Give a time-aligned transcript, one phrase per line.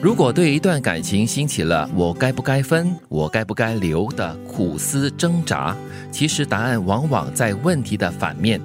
[0.00, 5.76] 如果对一段感情兴起了我该不该分、我该不该留的苦思挣扎，
[6.12, 8.60] 其实答案往往在问题的反面。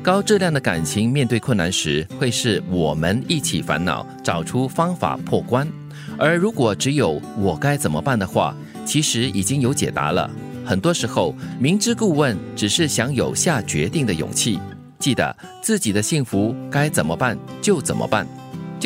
[0.00, 5.66] 高质量的感情面对困难时，会是我们一起烦恼，找出方法破关；
[6.16, 10.30] 而如果只有我该怎么办的话，其实已经有解答了。
[10.64, 14.60] 很多时候，明知故问只是想有下决定的勇气。
[15.00, 18.24] 记得自己的幸福该怎么办就怎么办。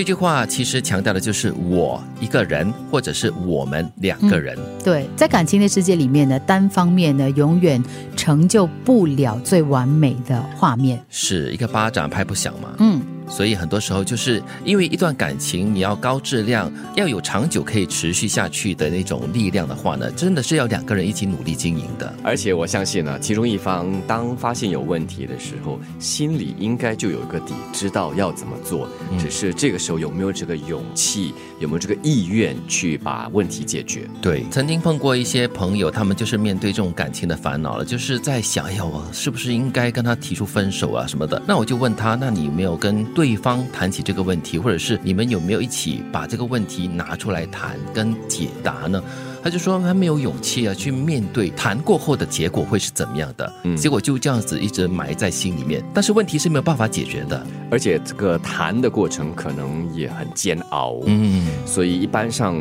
[0.00, 4.58] 这句话其实强调的就是我一个人，或者是我们两个人。
[4.82, 7.84] 对，在感情的世界里面呢，单方面呢，永远
[8.16, 10.98] 成就不了最完美的画面。
[11.10, 12.70] 是一个巴掌拍不响嘛？
[12.78, 13.02] 嗯。
[13.30, 22.12] 所以很多时候就是因为一段感情，你要高质量，要有长久可以持续下去的那种力量的话呢，真的是要两个人一起努力经营的。
[22.24, 28.88] 而且我相信呢，其中一方当发现有问题的时候，心里应该就有一个底，知道要怎么做。
[29.18, 34.08] 只是这个时候有没有这个勇气，有没有这个意愿去把问题解决？
[34.20, 41.40] 对，曾经碰过一些朋友，他们就是面对这种感情的烦恼了，就是在想，哎呀，我是不是应该跟他提出分手啊什么的？
[41.46, 43.04] 那我就问他，那你有没有跟？
[43.19, 49.02] 对方谈起这个问题，或者是你们有没有一起把这个问题拿出来谈跟解答呢？
[49.42, 53.52] 他就说他没有勇气啊，去面对谈过后的结果会是怎么样的？
[53.64, 55.82] 嗯，结果就这样子一直埋在心里面。
[55.94, 61.00] 但是问题是没有办法解决的，而且这个谈的过程可能也很煎熬。
[61.06, 62.54] 嗯，所以一般上。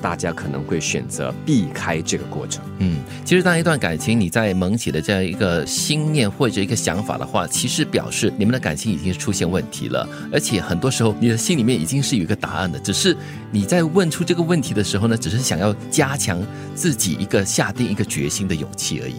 [0.00, 2.62] 大家可能会选择避开这个过程。
[2.78, 10.08] 嗯，其实当一段感情你在萌起的这样一个心念或者一个想法的话，其实表示你们的感情已经出现问题了。
[10.32, 13.16] 而且很多时候你的心里面已经是有一个答案的，只是
[13.50, 16.40] 你在问出这个问题的时候呢，只是想要加强
[16.74, 19.16] 自己一个下定一个决心的勇气而已。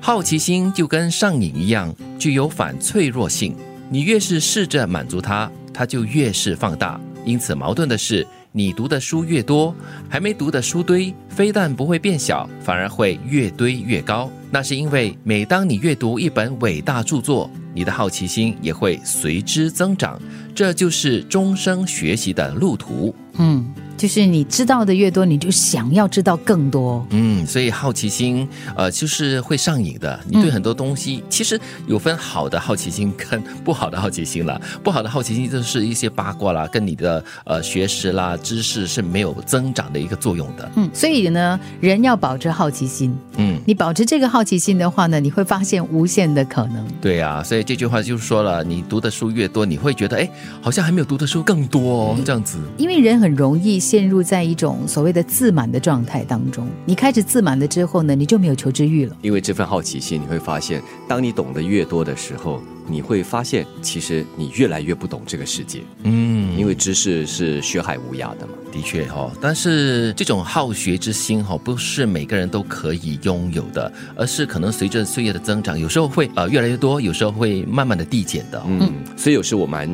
[0.00, 3.56] 好奇心就跟上瘾一样，具有反脆弱性。
[3.88, 7.00] 你越是试着满足它，它就越是放大。
[7.24, 8.26] 因此，矛盾的是。
[8.54, 9.74] 你读的书越多，
[10.10, 14.30] 还没读的书堆非但不会变小，反而会越堆越高。
[14.50, 20.20] 那是因为，每当你阅读一本伟大著作，你的好奇心也会随之增长。
[20.54, 23.14] 这就是终生学习的路途。
[23.38, 23.72] 嗯。
[24.02, 27.06] 就是你知道的越多，你就想要知道更多。
[27.10, 30.18] 嗯，所以好奇心，呃，就是会上瘾的。
[30.28, 34.60] 你对很多东西，其实有分好的好奇心跟不好的好奇心了。
[34.82, 40.68] 不好的好奇心就是一些八卦啦，跟你的呃学识啦、知识是没有增长的一个作用的。
[40.74, 43.16] 嗯，所以呢，人要保持好奇心。
[43.36, 46.84] 嗯，你保持这个好奇心的话呢，你会发现无限的可能。
[47.00, 50.28] 对呀，所以这句话就是说了，你读的书越多，你会觉得哎，
[50.60, 52.58] 好像还没有读的书更多哦，这样子。
[52.76, 53.91] 因为人很容易。
[53.92, 59.14] 陷入在一种所谓的自满的状态当中，你开始自满了之后呢，你就没有求知欲了。
[59.20, 65.82] 因为这份好奇心，你会发现，当你懂得越多的时候，你会发现，其实你越来越不懂这个世界。
[66.04, 68.54] 嗯，因为知识是学海无涯的嘛。
[68.72, 78.60] 的确哈，但是这种好学之心哈，不是每个人都可以拥有的，而是可能随着岁月的增长，有时候会呃越来越多，有时候会慢慢的递减的。
[78.66, 79.86] 嗯，所以有时我蛮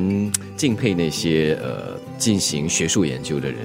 [0.56, 3.58] 敬佩那些呃进行学术研究的人。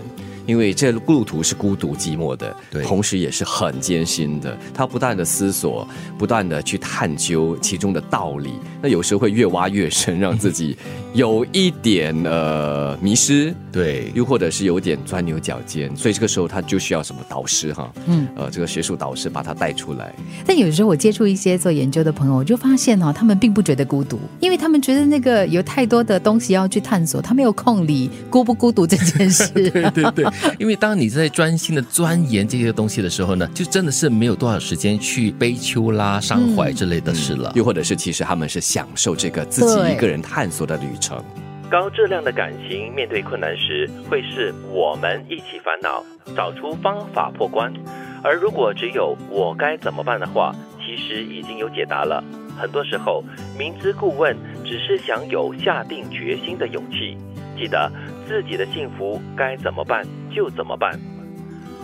[0.46, 4.58] 因为这路途是孤独寂寞的，对，同时也是很艰辛的。
[4.74, 5.88] 他不断的思索，
[6.18, 8.54] 不断的去探究其中的道理。
[8.82, 10.76] 那有时候会越挖越深，让自己
[11.14, 15.96] 有一点呃迷失，对，又或者是有点钻牛角尖。
[15.96, 20.14] 所以这个时候他就需要什么导师哈，嗯，呃，这个学术导师把他带出来。
[20.46, 29.48] 但有时候我接触一些做研究的朋友，我就发现哦，他们并不觉得孤独，因为他们觉得那个有太多的东西要去探索，他没有空理孤不孤独这件事。
[29.54, 30.26] 对 对对。
[30.60, 37.52] 因为当你在专心的钻研这些东西的时候呢，就真的是没有多少时间去悲秋啦、伤怀之类的事了。
[37.56, 41.24] 又或者是，其实他们是享受这个自己一个人探索的旅程。
[41.70, 46.04] 高质量的感情面对困难时，会是我们一起烦恼，
[46.36, 47.72] 找出方法破关；
[48.24, 52.24] 而如果只有我该怎么办的话，其实已经有解答了。
[52.60, 53.24] 很多时候，
[53.58, 57.18] 明知故问只是想有下定决心的勇气。
[57.58, 57.92] 记得
[58.28, 61.00] 自己的幸福该怎么办就怎么办。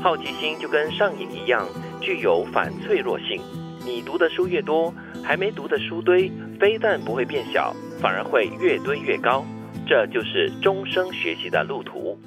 [0.01, 1.68] 好奇心就跟上瘾一样，
[2.00, 3.41] 具有反脆弱性。
[3.86, 4.94] 你读的书越多，
[5.24, 9.45] 还没读的书堆非但不会变小，反而会越堆越高。
[9.88, 12.18] 这就是终生学习的路途。